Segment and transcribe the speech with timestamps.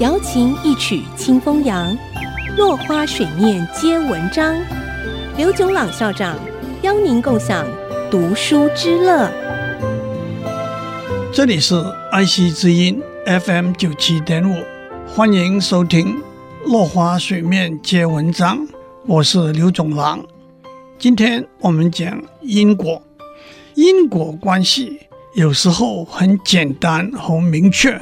[0.00, 1.96] 瑶琴一曲清风扬，
[2.56, 4.54] 落花水面皆文章。
[5.36, 6.36] 刘炯朗校长
[6.82, 7.66] 邀您共享
[8.10, 9.30] 读书之乐。
[11.32, 11.74] 这里是
[12.10, 14.62] 爱惜之音 FM 九七点五，
[15.06, 16.16] 欢迎收听
[16.70, 18.58] 《落花水面皆文章》，
[19.06, 20.24] 我是刘炯朗。
[20.98, 23.02] 今天我们讲因果，
[23.74, 25.00] 因果关系
[25.34, 27.98] 有时候很简单和明确，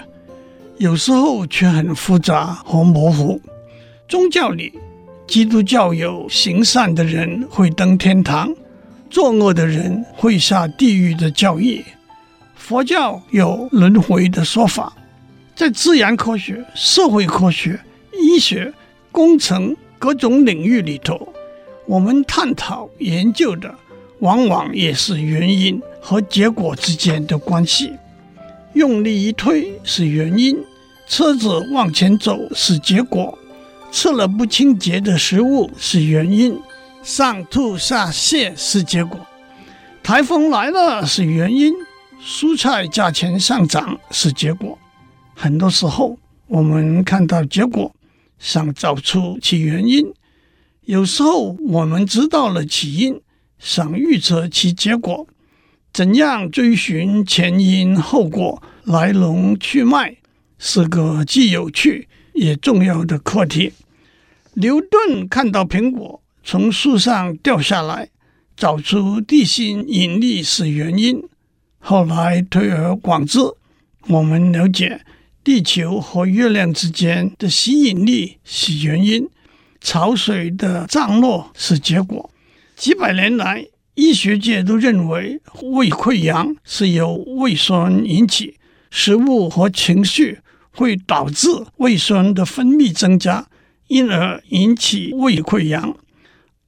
[0.79, 3.41] 有时候却很复杂和模糊。
[4.07, 4.73] 宗教里，
[5.27, 8.55] 基督教有行善的人会登天堂，
[9.11, 11.85] 作恶的人会下地狱的教义。
[12.55, 14.97] 佛教有轮回的说法，
[15.57, 17.79] 在自然科学、社会科学、
[18.13, 18.73] 医学、
[19.11, 21.33] 工程各种领域里头，
[21.87, 23.75] 我们探讨研究的
[24.21, 27.93] 往往也是原因和结果之间的关系。
[28.75, 30.57] 用力一推是原因，
[31.07, 33.37] 车子往前走是结果；
[33.91, 36.59] 吃了不清洁的食物是原因，
[37.03, 39.19] 上吐下泻是结果；
[40.03, 41.73] 台风来了是原因。
[42.21, 44.77] 蔬菜价钱上涨是结果，
[45.35, 47.95] 很多时候我们看到结果，
[48.41, 50.05] 想找出其原因；
[50.83, 53.21] 有时候我们知道了起因，
[53.61, 55.27] 想预测其结果。
[55.93, 60.17] 怎样追寻前因后果、来龙去脉，
[60.59, 63.73] 是个既有趣也重要的课题。
[64.55, 68.09] 牛顿看到苹果从树上掉下来，
[68.57, 71.23] 找出地心引力是原因。
[71.79, 73.39] 后来推而广之，
[74.09, 75.01] 我们了解
[75.45, 79.29] 地球和月亮之间的吸引力是原因，
[79.81, 82.31] 潮水的涨落是结果。
[82.77, 83.67] 几百年来，
[83.99, 88.55] 医学界都认为胃溃疡是由胃酸引起，
[88.93, 90.39] 食物和情绪
[90.71, 93.49] 会导致胃酸的分泌增加，
[93.89, 95.97] 因而引起胃溃疡。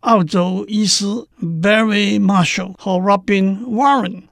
[0.00, 1.04] 澳洲医师
[1.40, 4.22] Barry Marshall 和 Robin Warren。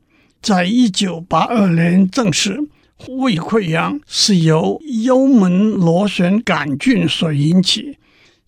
[0.42, 2.58] 在一九八二年证实，
[3.06, 7.96] 胃溃疡是由幽门螺旋杆菌所引起。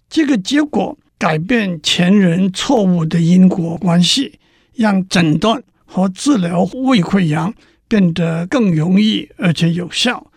[0.08, 4.40] 这个结果改变前人错误的因果关系，
[4.74, 7.52] 让诊断和治疗胃溃疡
[7.86, 10.32] 变得更容易而且有效。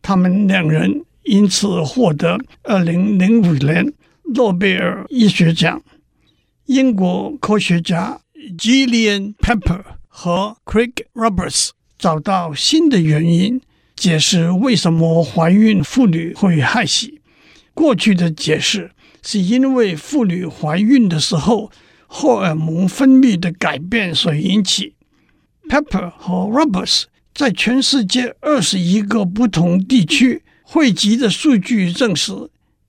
[0.00, 3.92] 他们两人因此获得二零零五年
[4.34, 5.82] 诺贝尔医学奖。
[6.64, 8.18] 英国科学家
[8.56, 9.82] Gillian Pepper。
[10.16, 13.60] 和 Craig Roberts 找到新的原因，
[13.96, 17.20] 解释为什么怀孕妇女会害喜。
[17.74, 18.92] 过去的解释
[19.24, 21.72] 是因为妇女怀孕的时候
[22.06, 24.94] 荷尔蒙分泌的改变所引起。
[25.68, 27.04] Pepper 和 Roberts
[27.34, 32.32] 在全世界二十一个不同地区汇集的数据证实，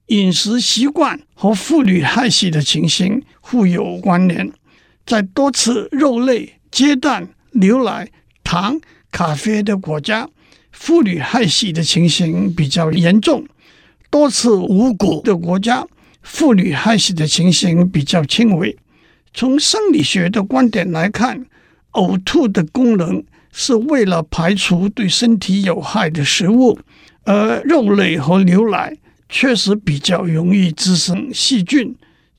[0.07, 4.51] 饮食习惯和妇女害喜的情形互有关联。
[5.05, 6.53] 在多吃肉类。
[6.71, 8.11] 鸡蛋、牛奶、
[8.43, 10.27] 糖、咖啡的国家，
[10.73, 13.45] 妇女害喜的情形比较严重；
[14.09, 15.87] 多吃五谷的国家，
[16.25, 18.75] 妇女害死的情形比较轻微。
[19.31, 21.45] 从生理学的观点来看，
[21.91, 26.79] 呕吐的功能是为了排除对身体有害的食物，
[27.25, 28.97] 而肉类和牛奶
[29.29, 31.95] 确实比较容易滋生细菌。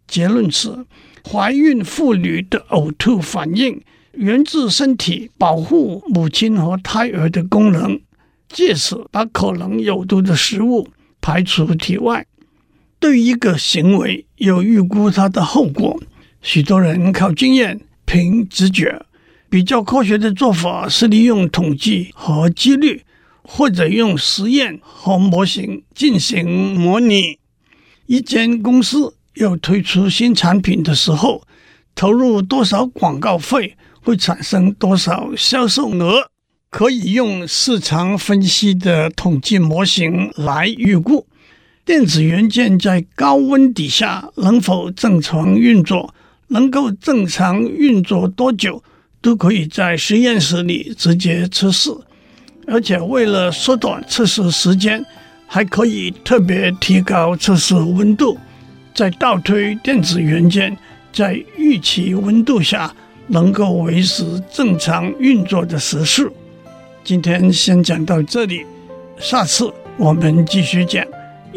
[0.09, 0.85] 结论是，
[1.31, 3.81] 怀孕妇女的呕吐反应。
[4.13, 8.01] 源自身体保护母亲和胎儿的功能，
[8.49, 10.89] 借此把可能有毒的食物
[11.21, 12.27] 排除体外。
[13.07, 15.97] 对一个行为有预估它的后果，
[16.43, 19.01] 许多人靠经验凭直觉。
[19.49, 23.05] 比较科学的做法是利用统计和几率，
[23.45, 27.39] 或者用实验和模型进行模拟。
[28.07, 31.43] 一间公司要推出新产品的时候，
[31.95, 33.77] 投入多少广告费？
[34.03, 36.29] 会产生多少销售额？
[36.71, 41.26] 可以用市场分析的统计模型来预估。
[41.87, 46.13] 电子元件在高温底下能否正常运作，
[46.49, 48.83] 能够正常运作多久，
[49.23, 51.93] 都可以在实验室里直接测试。
[52.67, 55.07] 而且为了缩短测试时间，
[55.47, 58.37] 还可以特别提高测试温度，
[58.93, 60.77] 再倒推电子元件
[61.13, 62.93] 在预期温度下。
[63.29, 66.33] 能够维持正常运作的时数。
[67.03, 68.65] 今天先讲到这里，
[69.19, 71.05] 下次我们继续讲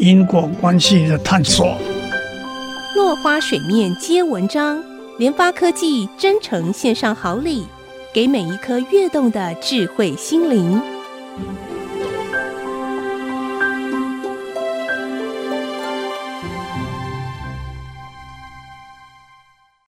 [0.00, 1.76] 因果关系的探索。
[2.96, 4.82] 落花水面皆文章，
[5.18, 7.66] 联发科技真诚献上好礼，
[8.14, 10.80] 给每一颗跃动的智慧心灵。